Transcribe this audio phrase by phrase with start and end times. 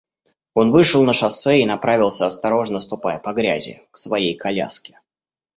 [0.55, 4.99] Он вышел на шоссе и направился, осторожно ступая по грязи, к своей коляске.